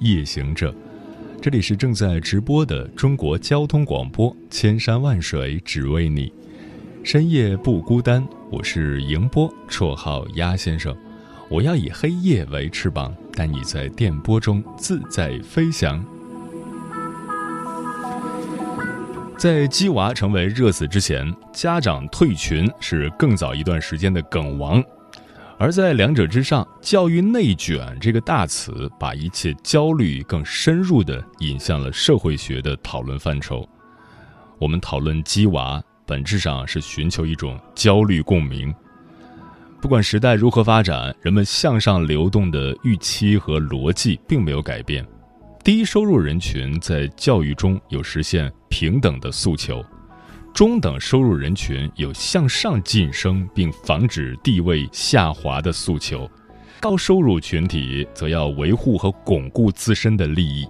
[0.00, 0.74] 夜行者，
[1.40, 6.32] 这里是正在直播的中国交通广播，千山万水只为你，
[7.04, 8.26] 深夜不孤单。
[8.50, 10.94] 我是迎波，绰号鸭先生。
[11.48, 16.04] 我要以黑夜为翅膀，带你在电波中自在飞翔。
[19.36, 24.82] 在鸡娃成为热词之前，家长退群是更早一段时间的梗王。
[25.56, 33.66] 而在两者之上，“教育内卷”这个大词把一切焦虑更深入地引向了社会学的讨论范畴。
[34.58, 38.74] 我们讨论鸡娃，本质上是寻求一种焦虑共鸣。
[39.80, 45.06] 不管时代如何发展，人们向上流动的预期和逻辑并没有改变。
[45.62, 49.84] 低收入人群在教育中有实现平等的诉求。
[50.54, 56.30] 中等收入人群有向上晋升并防止地位下滑的诉求，
[56.78, 60.64] 高收入群体则要维护和巩固自身的利益。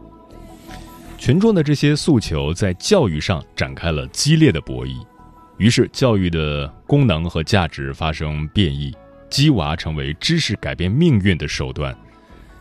[1.18, 5.04] 群众的这些诉求在教育上展开了激烈的博弈，
[5.58, 8.90] 于是教育的功能和价值发生变异，
[9.28, 11.94] 鸡娃成为知识改变命运的手段。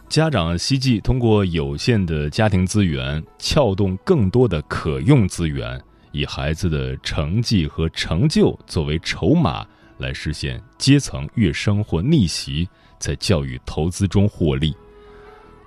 [0.10, 5.82] 家长希冀通过有限的家庭资源，撬动更多的可用资源。
[6.14, 12.70] 以孩子的成绩和成就作为筹码，来实现阶层跃升或逆袭，
[13.00, 14.74] 在教育投资中获利。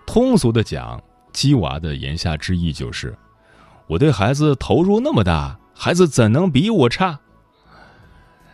[0.06, 1.02] 通俗的讲，
[1.32, 3.14] 鸡娃的言下之意就是：
[3.88, 7.18] 我对孩子投入那么大，孩子怎能比我差？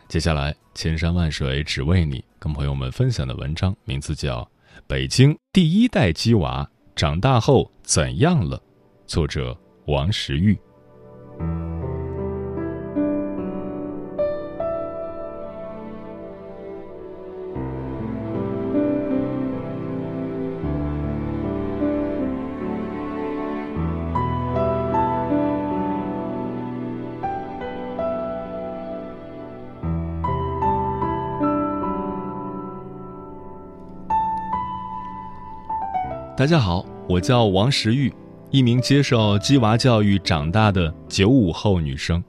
[0.09, 4.41] 接下来，千山万水只为你，跟朋友们分享的文章名字叫
[4.87, 6.67] 《北京第一代鸡娃
[6.97, 8.57] 长大后怎样了》，
[9.07, 9.55] 作者
[9.87, 10.59] 王石玉。
[36.43, 38.13] 大家好，我叫王石玉，
[38.51, 42.21] 一名接受鸡娃教育长大的九五后女生。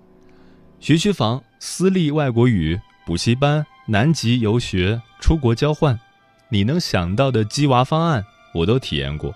[0.80, 6.00] 学区房、私立外国语补习班、南极游学、出国交换，
[6.48, 8.24] 你能想到的鸡娃方案，
[8.54, 9.34] 我都体验过。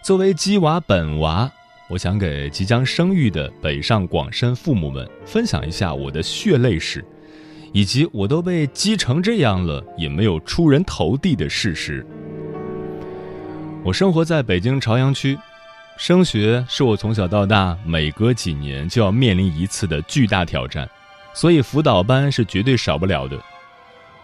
[0.00, 1.50] 作为鸡娃本娃，
[1.90, 7.04] 我想给即将生育的北上广深父母们分享一下我的血泪史，
[7.72, 12.06] 以及我都被鸡成这样了也没有出人头地的事实。
[13.84, 15.38] 我生活在北京朝阳区，
[15.96, 20.88] 升学是我从小到大每隔几年就要面临一次的巨大挑战，
[21.32, 23.38] 所以辅导班是绝对少不了的。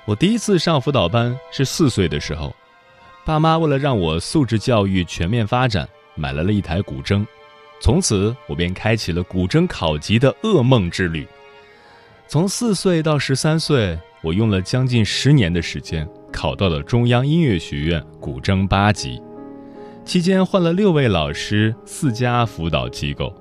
[0.04, 2.54] 我第一次上辅导班是四岁的时候，
[3.24, 7.24] 爸妈为了让我素质教育全面发展，买来了一台古筝，
[7.80, 11.26] 从此我便开启了古筝考级的噩梦之旅。
[12.26, 19.22] 从四岁到十三岁，我用了将近十年的时间，考到了中央音乐学院古筝八级。
[20.04, 23.34] 期间换了六位老师，四家辅导机构，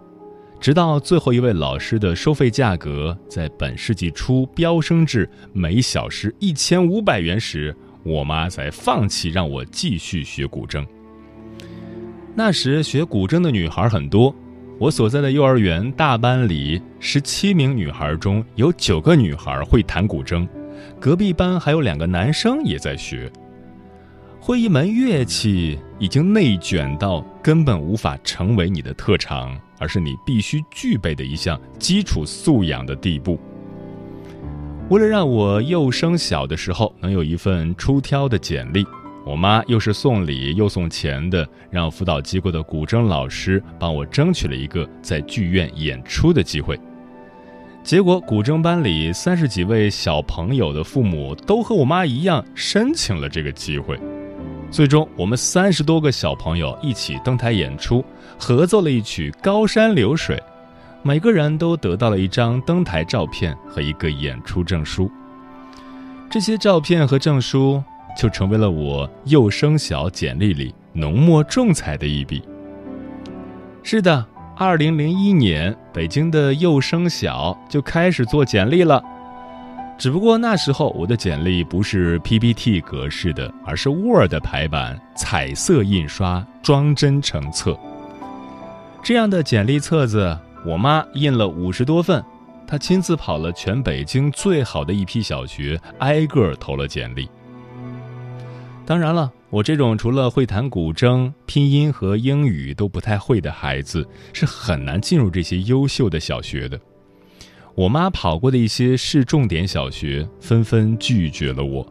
[0.62, 10.86] 直到最后一位老师的收费价格在本世纪初飙升至每小时一千五百元时，我妈才放弃让我继续学古筝。
[12.34, 14.34] 那时学古筝的女孩很多，
[14.80, 20.48] 我所在的幼儿园大班里十七名女孩中有九个女孩会弹古筝，
[21.00, 23.30] 隔壁班还有两个男生也在学。
[24.46, 33.40] 会一门乐器已经内卷到根本无法成为你的特长，而是你必须具备的一项基础素养的地步。
[34.90, 38.86] 为了让我幼升小的时候能有一份出挑的简历，
[39.26, 46.78] 我妈又是送礼又送钱的，让辅导机构的古筝老师帮我争取了一个在剧院演出的机会。
[47.82, 53.98] 结果，古筝班里三十几位小朋友的父母都和我妈一样申请了这个机会。
[54.74, 58.04] 最终，我们三十多个小朋友一起登台演出，
[58.40, 60.36] 合奏了一曲《高山流水》，
[61.04, 65.12] 每个人都得到了一张登台照片和一个演出证书。
[66.28, 67.84] 这些照片和证书
[68.18, 72.42] 就成为了我幼升小简历里浓墨重彩的一笔。
[73.84, 74.26] 是的，
[74.58, 79.04] 二零零一年，北京的幼升小就开始做简历了。
[79.98, 87.78] 只不过那时候我的简历不是 PPT 格式的，而是 Word 排版、彩色印刷、装帧成册。
[89.02, 92.22] 这样的简历册子，我妈印了五十多份，
[92.68, 97.30] 她亲自跑了全北京最好的一批小学，挨个投了简历。
[98.86, 106.78] 当然了，我这种除了会弹古筝、拼音和英语都不太会的孩子，是很难进入这些优秀的小学的。
[107.76, 111.84] 我妈跑过的一些市重点小学纷纷拒绝了我，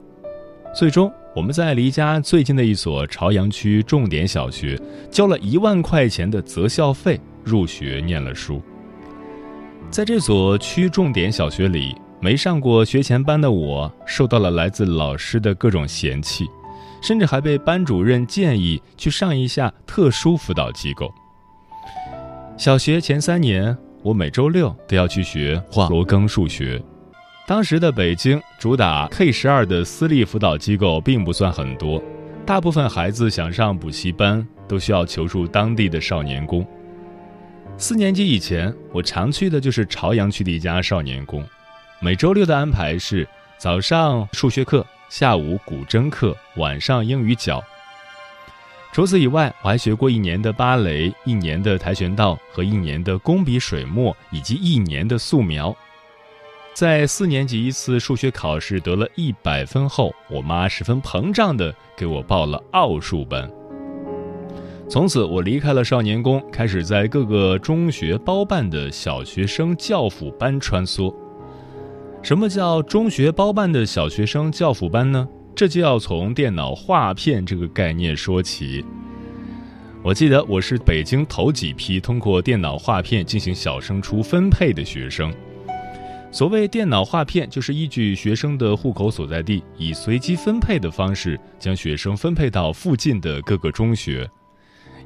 [0.73, 4.81] 最终我们在离家最近的一所朝阳区重点小学
[5.11, 8.62] 交了一万块钱的择校费入学念了书。
[9.90, 16.46] 在这所区重点小学里，没上过学前班的我受到了来自老师的各种嫌弃，
[17.02, 21.12] 甚至还被班主任建议去上一下特殊辅导机构。
[22.56, 23.76] 小学前三年。
[24.02, 26.82] 我每周六都要去学华罗庚数学。
[27.46, 32.02] 当时的北京主打 K 十二的私立辅导机构并不算很多，
[32.44, 36.66] 大部分孩子想上补习班都需要求助当地的少年宫。
[37.76, 41.44] 四年级以前，我常去的就是朝阳区的一家少年宫。
[42.00, 43.26] 每周六的安排是
[43.56, 47.62] 早上数学课，下午古筝课，晚上英语角。
[48.93, 55.75] 除此以外，我还学过一年的芭蕾，一年的跆拳道和一年的工笔水墨，以及一年的素描。
[56.75, 63.50] 在四年级一次数学考试得了一百分后，我妈十分膨胀地给我报了奥数班。
[64.91, 71.15] 从此，我离开了少年宫，开始在各个中学包办的小学生教辅班穿梭。
[72.23, 75.27] 什么叫中学包办的小学生教辅班呢？
[75.54, 78.84] 这就要从电脑画片这个概念说起。
[80.02, 85.32] 我记得我是北京头几批通过电脑画片进行小升初分配的学生。
[86.32, 94.28] 所谓电脑画片，就是依据学生的户口所在地，以随机分配的方式将学生分配到附近的各个中学。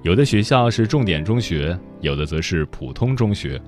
[0.03, 3.61] 有的学校是重点中学，有的则是普通中学。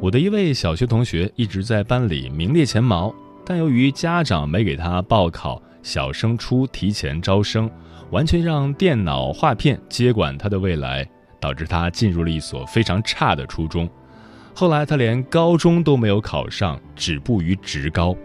[0.00, 3.14] 我的一位小学同学一直在班里名列前茅，
[3.46, 5.62] 但由于家长没给他报考。
[5.84, 7.70] 小升初提前招生，
[8.10, 11.06] 完全让电脑画片接管他的未来，
[11.38, 13.86] 导致他进入了一所非常差的初中。
[14.54, 18.16] 后来他连高中都没有考上，止步于职高。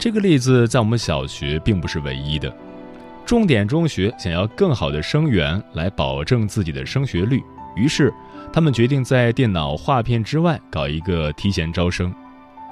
[0.00, 2.52] 这个例子在我们小学并不是唯一的。
[3.24, 7.40] 重点中学想要更好的生源来保证自己的升学率，
[7.76, 8.12] 于是
[8.52, 12.12] 他们决定在电脑画片之外搞一个提前招生，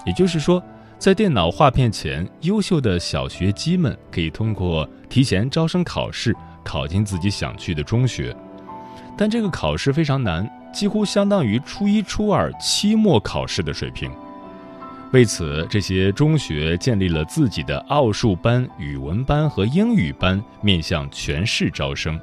[0.04, 0.60] 也就是说。
[0.98, 6.34] 在电脑画片前，优秀的小学鸡们可以通过提前招生考试
[6.64, 8.34] 考进自己想去的中学，
[9.16, 14.10] 但这个考试非常难，几乎相当于初一、初二期末考试的水平。
[15.12, 22.18] 为此，这些中学建立了自己的奥数班、语文班和英语班，面向全市招生。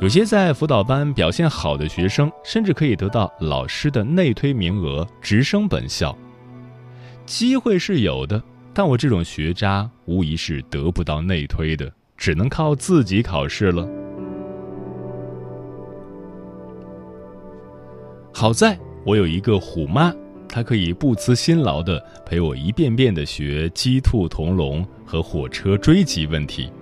[0.00, 6.16] 有些在辅导班表现好的学生，甚至可以得到老师的内推名额，直升本校。
[7.28, 8.42] 机会是有的，
[8.72, 13.86] 但我这种学渣无疑是得不到内推的，只能靠自己考试了。
[18.32, 20.10] 好在我有一个虎妈，
[20.48, 26.72] 她可以不辞辛劳的陪我一遍遍的学鸡兔同笼和火车追击问题。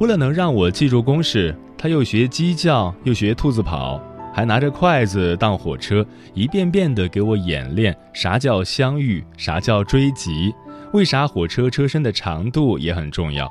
[0.00, 3.98] 为了能让我记住公式，她又学鸡叫，又学兔子跑。
[4.36, 10.54] 还拿着筷子当火车，一遍遍地给我演练啥叫相遇，啥叫追击，
[10.92, 13.50] 为啥火车车身的长度也很重要。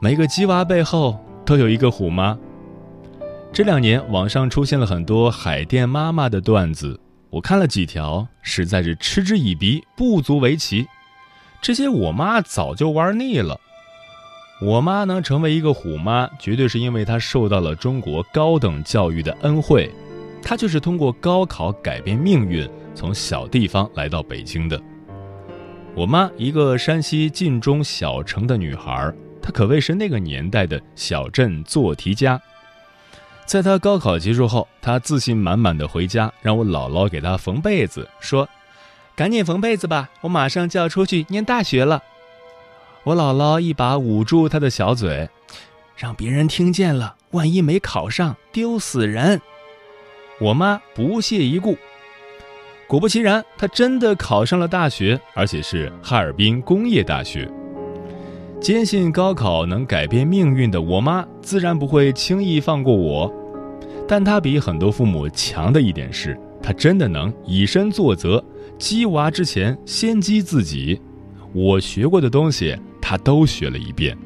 [0.00, 2.36] 每个鸡娃背后都有一个虎妈。
[3.52, 6.98] 这两年网上出现了很多海淀妈妈的段子，
[7.30, 10.84] 我看了几条，实在是嗤之以鼻，不足为奇。
[11.62, 13.60] 这些我妈早就玩腻了。
[14.60, 19.90] 我妈能成为一个虎妈，绝对是因为她受到了中国高等教育的恩惠。
[20.42, 24.80] 她就是通过高考改变命运，从小地方来到北京的。
[25.94, 32.40] 我妈一个山西晋中小城的女孩，她可谓是那个年代的小镇做题家。
[33.44, 38.48] 在她高考结束后，她自信满满的回家，让我姥姥给她缝被子，说
[39.16, 42.02] ：“赶紧缝被子吧，我马上就要出去念大学了。”
[43.04, 45.28] 我姥姥一把捂住他的小嘴，
[45.94, 49.38] 让别人听见了，万一没考上，丢死人。
[50.40, 51.76] 我妈不屑一顾。
[52.88, 57.46] 果不其然，她真的考上了大学，而且是哈尔滨工业大学。
[58.58, 63.30] 坚信高考能改变命运的我妈，自然不会轻易放过我。
[64.08, 68.42] 但她比很多父母强的一点是，她真的能以身作则，
[68.78, 70.98] 鸡娃之前先激自己。
[71.52, 74.16] 我学过的东西，他都学了一遍。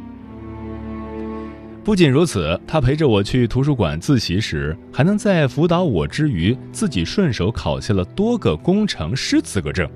[1.82, 9.90] 不仅如此，他陪着我去图书馆自习时，还能在辅导我之余，自己顺手考下了多个工程师资格证。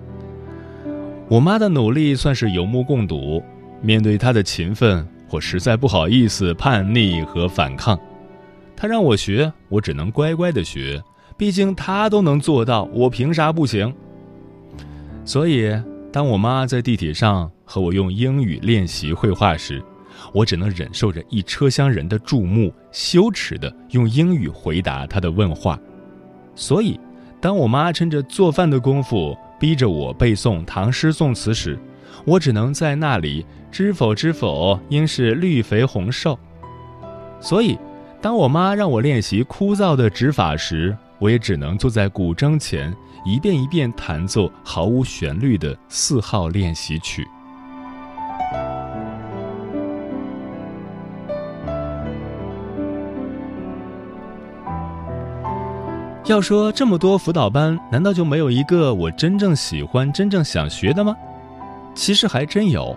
[1.29, 3.41] 我妈的努力算是有目共睹。
[3.81, 7.97] 面对他的勤奋，我实在不好意思叛逆和反抗。
[8.75, 11.01] 他让我学，我只能乖乖的学。
[11.37, 13.95] 毕竟他都能做到，我凭啥不行？
[15.25, 15.73] 所以，
[16.13, 19.83] 当我妈在地铁上和我用英语练习绘画时，
[20.35, 25.81] 我只能忍受着一车厢人的注目，羞耻的用英语回答他的问话。
[26.55, 27.01] 所以，
[27.41, 31.79] 当我妈趁着做饭的功夫逼着我背诵唐诗宋词时，
[32.27, 33.47] 我只能在那里。
[33.71, 36.39] 知否知否，应是绿肥红瘦。
[37.41, 37.79] 所以，
[38.21, 47.27] 当我妈让我练习枯燥的指法时，我也只能坐在古筝前，一遍一遍弹奏毫无旋律的四号练习曲。
[56.33, 61.15] 要说这么多辅导班，难道就没有一个我真正喜欢、真正想学的吗？
[61.95, 62.97] 其实还真有。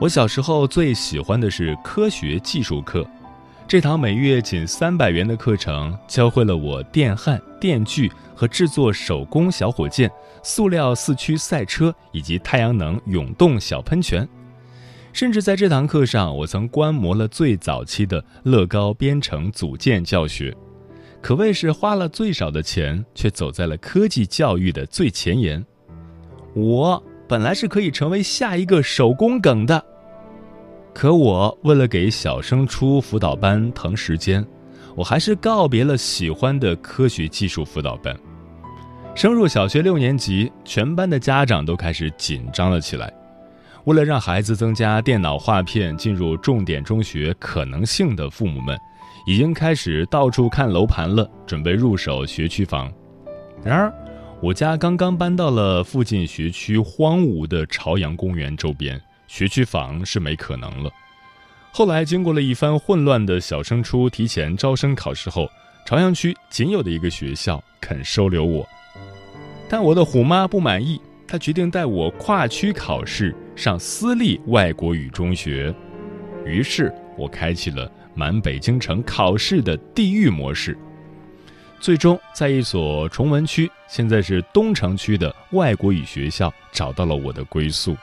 [0.00, 3.04] 我小时候最喜欢的是科学技术课，
[3.66, 10.08] 这堂每月仅三百元的课程，教会了我电焊、电锯和制作手工小火箭、
[10.44, 14.28] 塑料四驱赛车以及太阳能永动小喷泉。
[15.12, 20.56] 甚至在这堂课上，我曾观摩了最早期的乐高编程组件教学，
[21.24, 25.64] 可谓是花了最少的钱，却走在了科技教育的最前沿。
[26.54, 27.02] 我。
[27.26, 29.82] 本来是可以成为下一个手工梗的，
[30.92, 34.46] 可我为了给小升初辅导班腾时间，
[34.94, 38.14] 我还是告别了喜欢的科学技术辅导班。
[39.14, 43.10] 升入小学六年级，全班的家长都开始紧张了起来。
[43.84, 48.78] 为了让孩子增加电脑画片进入重点中学可能性的父母们，
[49.26, 52.92] 已经开始到处看楼盘了，准备入手学区房。
[53.62, 53.92] 然而，
[54.42, 60.90] 我家刚刚搬到了附近学区荒芜的朝阳公园周边，学区房是没可能了。
[61.72, 65.48] 后来经过了一番混乱的小升初提前招生考试后，
[65.86, 68.66] 朝阳区仅有的一个学校肯收留我，
[69.68, 75.74] 但我的虎妈不满意，她决定带我跨区考试上私立外国语中学。
[76.44, 80.76] 于是我开启了满北京城考试的地狱模式。
[81.80, 87.96] 最终，在一所崇文区（现在是东城区）的外国语学校找到了我的归宿。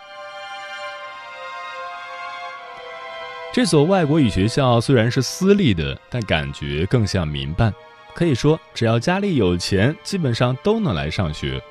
[3.53, 7.73] 这所外国语学校虽然是私立的，但感觉更像民办。
[8.13, 11.61] 可以说，只要家里有钱，基本上都能来上学。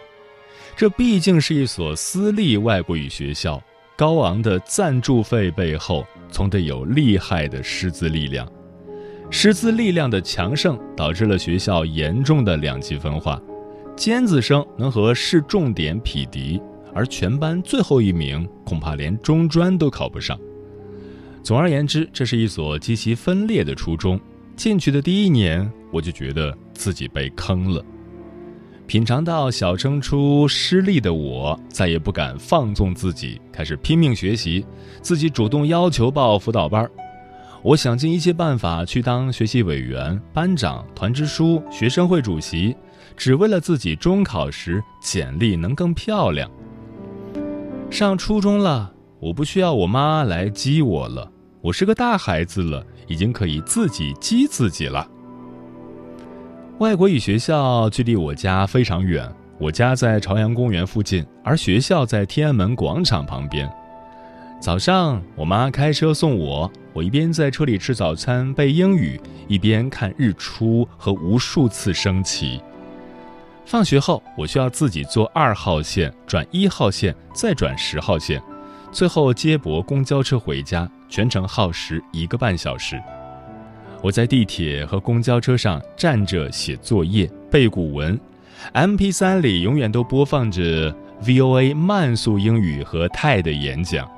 [0.77, 3.63] 这毕竟是一所私立外国语学校，
[4.01, 8.51] 高昂的赞助费背后，总得有厉害的师资力量。
[9.29, 13.39] 师资力量的强盛导致了学校严重的两极分化，
[13.95, 16.59] 尖子生能和市重点匹敌，
[16.95, 20.41] 而全班最后一名恐怕连中专都考不上。
[21.43, 24.19] 总而言之，这是一所极其分裂的初中。
[24.57, 27.85] 进去的第一年，我就觉得自己被坑了。
[28.91, 34.67] 品尝到小升初失利的我，再也不敢放纵自己，开始拼命学习，
[35.01, 36.91] 自己主动要求报辅导班。
[37.63, 42.75] 我想尽一切办法去当学习委员、班长、团支书、学生会主席，
[43.17, 46.51] 只为了自己中考时简历能更漂亮。
[47.93, 51.31] 上初中了，我不需要我妈来激我了，
[51.61, 55.09] 我是个大孩子了，已经可以自己激自己了。
[56.81, 63.71] 外国语学校距离我家非常远，我家在朝阳公园附近，而学校在天安门广场旁边。
[64.63, 72.59] 早上，我妈开车送我，我一边在车里吃早餐背英语，一边看日出和无数次升旗。
[73.67, 78.43] 放学后，我需要自己坐二号线转一号线，再转十号线，
[78.91, 82.99] 最后接驳公交车回家，全程耗时一个半小时。
[84.03, 88.19] 我在地铁和公交车上站着写作业、背古文
[88.73, 94.09] ，MP3 里永远都播放着 VOA 慢速英语和泰的演讲。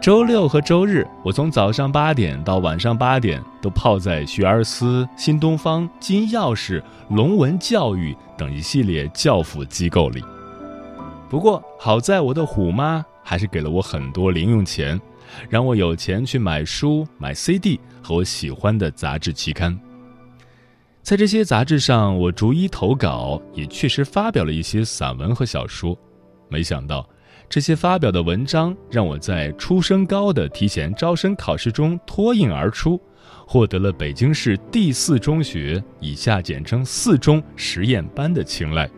[0.00, 10.20] 周六和周日，我从早上八点到晚上八点都泡在学而思、新东方、金钥匙、龙文教育等一系列教辅机构里。
[11.30, 15.00] 不过好在我的虎妈还是给了我很多零用钱，
[15.48, 19.78] 让我有钱去买书、买 CD 和我喜欢的杂志期刊。
[21.02, 25.98] 在这些杂志上，我逐一投稿，也确实发表了一些散文和小说。
[26.48, 27.08] 没想到，
[27.48, 33.00] 这些发表的文章让我在初升高的提前招生考试中脱颖而出，
[33.46, 38.88] 获得了北京市第四中学（以下简称四中）实验班的青睐。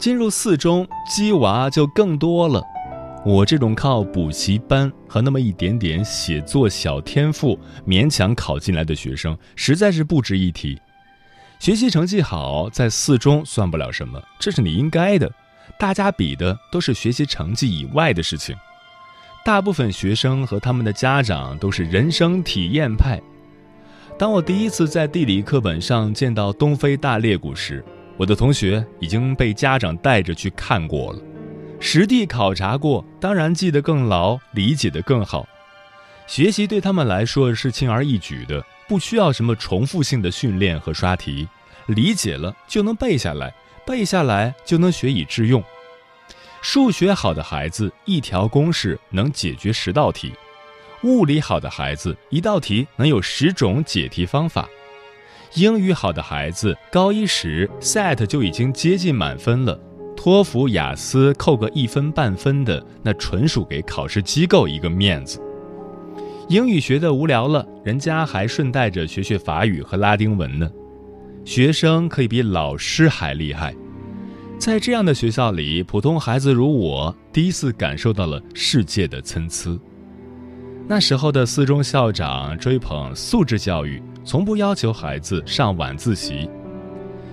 [0.00, 2.64] 进入四中，鸡娃就更多了。
[3.22, 10.80] 我这种靠补习班和那么一点点写作小天赋勉强考进来的学生，实在是不值一提。
[11.58, 15.30] 学习成绩好，在四中算不了什么，这是你应该的。
[15.78, 18.56] 大家比的都是学习成绩以外的事情。
[19.44, 23.20] 大部分学生和他们的家长都是人生体验派。
[24.18, 27.84] 当我第一次在地理课本上见到东非大裂谷时，
[28.20, 31.18] 我的同学已经被家长带着去看过了，
[31.80, 35.48] 实地考察过，当然记得更牢，理解的更好。
[36.26, 41.48] 学习对他们来说是轻而易举的，不需要什么重复性的训练和刷题，
[41.86, 43.54] 理解了就能背下来，
[43.86, 45.64] 背下来就能学以致用。
[46.60, 50.28] 数学好的孩子，一条公式能解决十道题；
[51.04, 54.68] 物理好的孩子，一道题能有十种解题方法。
[55.54, 59.78] 英语好的孩子，高一时 SAT 就已经接近满分了，
[60.16, 65.42] 托福、雅思扣个一分半分的，那纯属给考试机构一个面子。
[66.48, 70.70] 英语学的无聊了，人家还顺带着学学法语和拉丁文呢。
[71.44, 73.74] 学生可以比老师还厉害，
[74.56, 79.76] 在这样的学校里，普通孩子如我，第一次感受到了世界的参差。
[80.86, 84.00] 那时候的四中校长追捧素质教育。
[84.24, 86.48] 从不要求孩子上晚自习，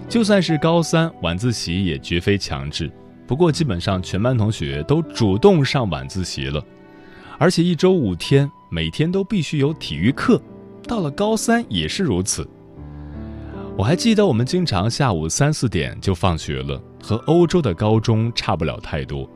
[0.07, 2.91] 就算是高三晚自习也绝非强制。
[3.27, 6.63] 不过基本上全班同学都主动上晚自习了，
[7.37, 10.41] 而且一周五天，每天都必须有体育课。
[10.87, 12.47] 到了高三也是如此。
[13.77, 19.29] 我还记得我们经常下午三四点就放学了，和欧洲的高中差不了太多。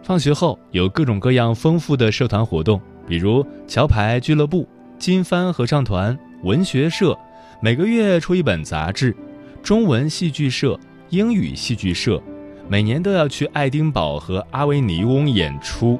[0.00, 6.16] 放学后有各种各样丰富的社团活动，比如桥牌俱乐部、金帆合唱团。
[6.42, 7.18] 文学社
[7.60, 9.16] 每个月出一本杂志，
[9.60, 10.78] 中文戏剧社、
[11.10, 12.22] 英语戏剧社
[12.68, 15.98] 每年都要去爱丁堡和阿维尼翁演出。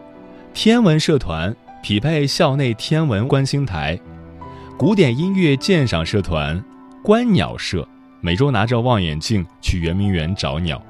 [0.54, 3.98] 天文社团匹配校内天文观星台，
[4.76, 6.62] 古典音乐鉴赏社团
[7.02, 7.86] 观鸟社
[8.20, 10.80] 每周拿着望远镜去圆明园找鸟。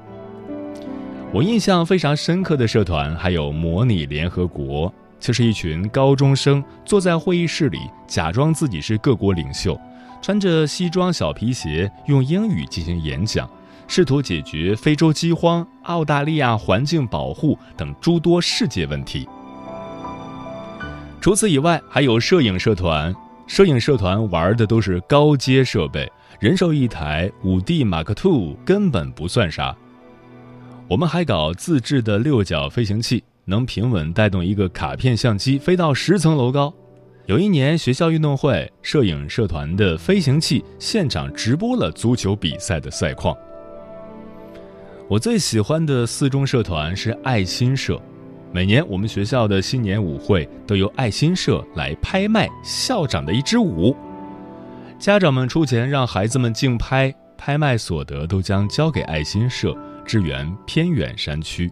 [1.33, 4.93] 我印象非常深刻的社团还有模拟联合国。
[5.19, 9.79] 就是一群高中生坐在会议室里，假装自己是各国领袖，
[10.21, 13.49] 穿着西装小皮鞋，用英语进行演讲，
[13.87, 19.27] 试图解决非洲饥荒、澳大利亚环境保护等诸多世界问题。
[21.21, 23.13] 除此以外，还有摄影社团，
[23.45, 29.75] 摄影社团玩的都是高阶设备，人手一台五 D Mark II 根本不算啥。
[30.87, 33.23] 我们还搞自制的六角飞行器。
[33.49, 36.73] 能平稳带动一个卡片相机飞到十层楼高。
[37.25, 43.35] 有一年学校运动会，摄影社团的飞行器现场直播了足球比赛的赛况。
[45.07, 48.01] 我最喜欢的四中社团是爱心社，
[48.51, 53.95] 每年我们学校的新年舞会都由爱心社来拍卖校长的一支舞，
[54.97, 61.71] 家长们出钱让孩子们竞拍，拍卖所得都将交给爱心社，支援偏远山区。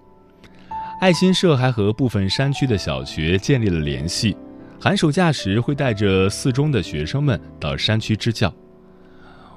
[1.00, 4.36] 爱心社还和部分山区的小学建立了联系，
[4.80, 8.52] 寒暑假时会带着四中的学生们到山区支教。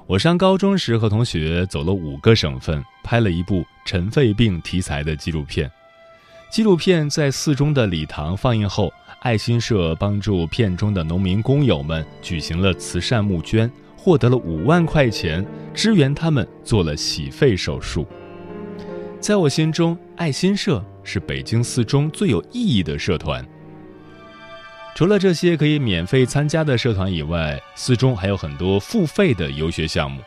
[0.05, 5.69] 我上高中时和同学走了五个省份，拍了一部尘肺病题材的纪录片。
[6.51, 18.05] 纪录片在四中的礼堂放映后，爱心社帮助片中的农民工友们举行了慈善募捐，获得了五万块钱，支援他们做了洗肺手术。
[19.19, 20.85] 在我心中，爱心社。
[21.03, 23.45] 是北京四中最有意义的社团。
[24.93, 30.21] 除了这些可以免费参加的社团以外，四中还有很多付费的游学项目。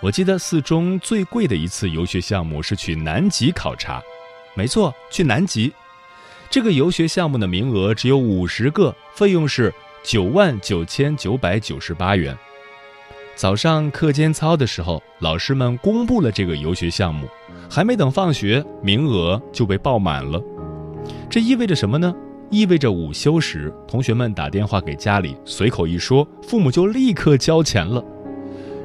[0.00, 4.02] 我记得四中最贵的一次游学项目是去南极考察，
[4.54, 5.72] 没错，去南极。
[6.50, 12.36] 这个游学项目的名额只有五十个，费用是九万九千九百九十八元。
[13.36, 17.26] 早上课间操的时候，老师们公布了这个游学项目，
[17.68, 20.40] 还没等放学，名额就被爆满了。
[21.28, 22.14] 这意味着什么呢？
[22.50, 28.04] 意味着午休时同学们打电话给家里，随口一说，父母就立刻交钱了。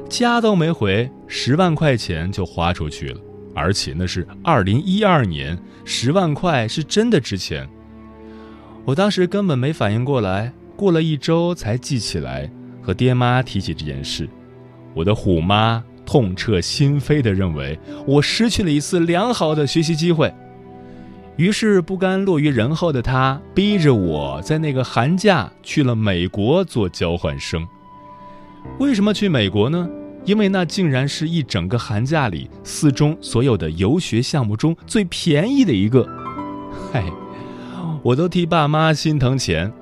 [0.08, 3.20] 家都没回，十万块钱就花出去了，
[3.54, 7.68] 而且那是二零一二年，十万块是真的值钱。
[8.84, 12.50] 我当时根本没反应过来，过了一周才记起来，
[12.82, 14.28] 和爹妈提起这件事。
[14.94, 20.32] 我的虎妈痛彻心扉地认为我失去了一次良好的学习机会，
[21.36, 27.66] 于是不甘落于人后的她逼着我在那个寒假去了美国做交换生。
[28.78, 29.88] 为什么去美国呢？
[30.26, 36.06] 因为那竟然是一整个寒假里四中所有的游学项目中最便宜的一个。
[36.92, 37.04] 嗨，
[38.02, 39.72] 我都替爸妈心疼钱。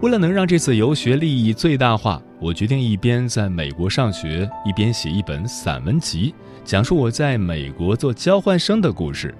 [0.00, 9.32] 为了能让这次游学利益最大化，我决定一边在美国上学，一边写一本散文集，讲述我在美国做交换生的故事。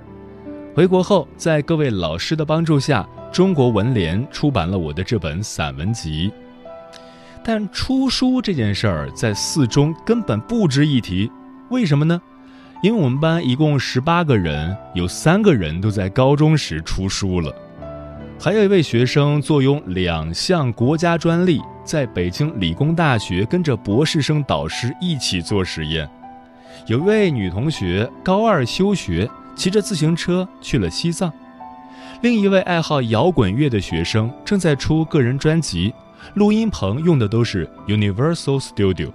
[0.72, 6.32] 回国后，在各位老师的帮助下，中国文联出版了我的这本散文集。
[7.42, 11.28] 但出书这件事儿在四中根本不值一提，
[11.70, 12.22] 为什么呢？
[12.84, 17.52] 因为我们班一共十八个人，有三个人都在高中时出书了，
[18.38, 26.08] 还有一位学生坐拥两项国家专利，在北京理工大学跟着博士生导师一起做实验，
[26.86, 31.32] 有一位女同学高二休学，骑着自行车去了西藏，
[32.20, 35.92] 另一位爱好摇滚乐的学生正在出个人专辑。
[36.34, 39.10] 录音棚用的都是 Universal Studio。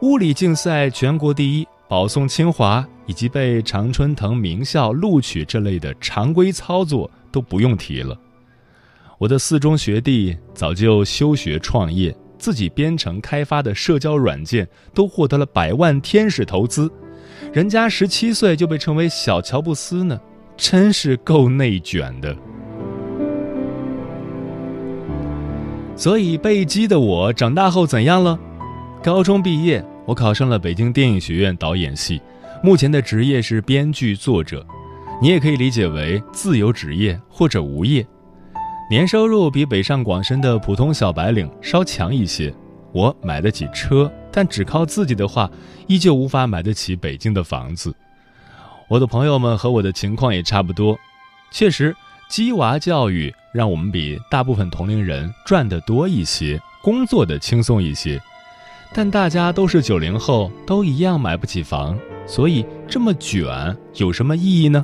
[0.00, 8.18] 物理竞赛全国第一，保送清华以及被常春藤名校录取这类的常规操作都不用提了。
[9.18, 16.90] 我的四中学弟早就休学创业，自己编程开发的社交软件都获得了百万天使投资，
[17.52, 20.20] 人家十七岁就被称为小乔布斯呢，
[20.56, 22.36] 真是够内卷的。
[25.94, 28.36] 所以被激的我长大后怎样了？
[29.04, 32.20] 高中毕业，我考上了北京电影学院导演系，
[32.60, 34.66] 目前的职业是编剧作者，
[35.20, 38.04] 你也可以理解为自由职业或者无业。
[38.90, 42.52] 年收入比北上广深的普通小白领稍强一些。
[42.92, 45.50] 我买得起车，但只靠自己的话，
[45.86, 47.94] 依旧无法买得起北京的房子。
[48.88, 50.98] 我的朋友们和我的情况也差不多，
[51.50, 51.94] 确实。
[52.28, 58.18] 鸡娃教育让我们比大部分同龄人赚得多一些，工作的轻松一些，
[58.94, 64.82] 但大家都是九零后，都一样买不起房，所以这么卷有什么意义呢？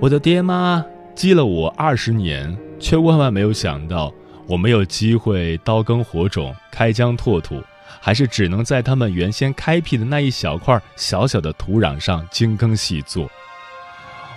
[0.00, 4.12] 我的爹妈激了我二十年，却万万没有想到
[4.46, 7.62] 我没有机会刀耕火种、开疆拓土，
[8.00, 13.28] 还是只能在他们原先开辟的那一小块小小的土壤上精耕细作。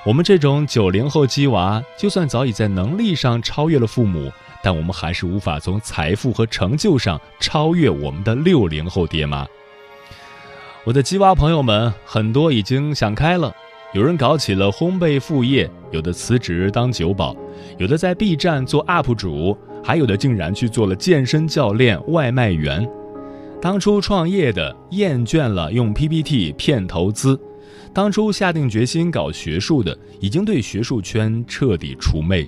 [0.03, 4.31] 我们这种九零后鸡娃，就算早已在能力上超越了父母，
[4.63, 9.45] 但我们还是无法从财富和成就上超越我们的六零后爹妈。
[10.83, 13.55] 我的鸡娃朋友们很多已经想开了，
[13.93, 17.35] 有人搞起了烘焙副业，有的辞职当酒保，
[17.77, 22.87] 有的在 B 站做 UP 主，还有的竟然去做了健身教练、外卖员。
[23.61, 27.37] 当初创业的厌倦了用 PPT 骗投资。
[27.93, 32.45] 当初下定决心搞学术的，已经对学术圈彻底除魅；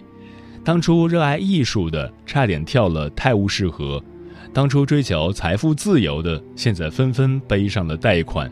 [0.64, 4.02] 当初热爱艺术的，差点跳了泰晤士河；
[4.54, 8.50] 当初追求财富自由的，现在纷纷背上了贷款。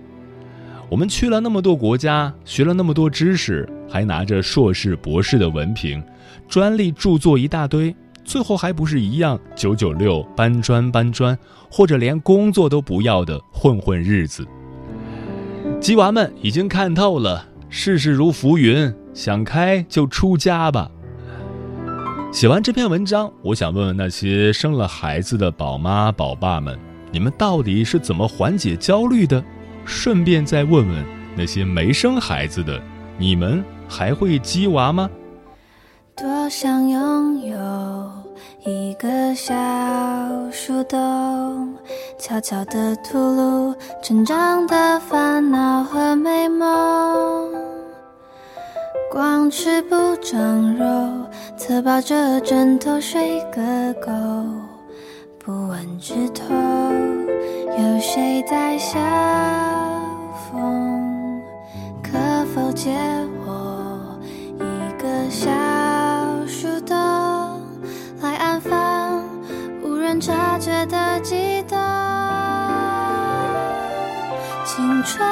[0.91, 6.03] 我们去了那么多国家，学了那么多知识，还拿着硕士、博士的文凭，
[6.49, 11.35] 专利著作一大堆，最后还不是一样九九六搬砖搬砖，
[11.71, 14.45] 或者连工作都不要的混混日子。
[15.79, 20.91] 鸡娃们已经看透了，世事如浮云，想开就出家吧。
[22.33, 26.77] 写完这篇文章，我想问问那些生了孩子的宝妈宝爸们，
[27.13, 29.41] 你们到底是怎么缓解焦虑的？
[29.85, 32.81] 顺便再问问那些没生孩子的，
[33.17, 35.09] 你们还会鸡娃吗？
[36.15, 38.11] 多想拥有
[38.65, 39.53] 一个小
[40.51, 41.73] 树洞，
[42.19, 47.49] 悄悄地吐露成长的烦恼和美梦。
[49.09, 50.85] 光吃不长肉，
[51.57, 54.11] 侧抱着枕头睡个够。
[55.43, 56.43] 不问枝头
[57.77, 58.99] 有谁在笑
[60.51, 61.41] 风？
[62.03, 62.17] 可
[62.53, 62.91] 否借
[63.45, 64.19] 我
[64.59, 65.49] 一个小
[66.45, 66.95] 树洞，
[68.21, 69.23] 来安放
[69.81, 71.77] 无人察觉的悸动？
[74.65, 75.25] 青春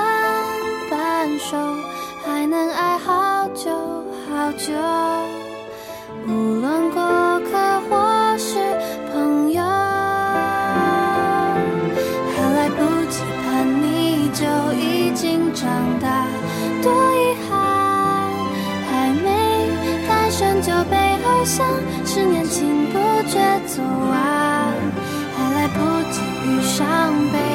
[0.90, 1.58] 半熟，
[2.26, 3.70] 还能爱好久
[4.30, 4.74] 好久，
[6.28, 7.29] 无论过。
[22.06, 24.74] 是年轻不觉走完
[25.36, 25.80] 还来不
[26.12, 27.49] 及遇上悲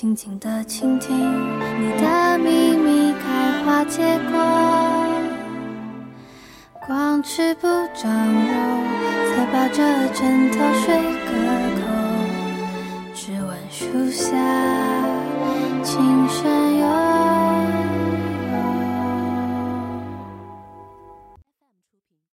[0.00, 4.38] 静静地倾听你的秘密开花结果。
[6.86, 8.52] 光吃不长肉
[9.34, 9.82] 才抱着
[10.14, 10.94] 枕头睡
[11.26, 11.32] 个
[11.80, 11.82] 够
[13.12, 14.36] 只闻树下
[15.82, 17.07] 琴声悠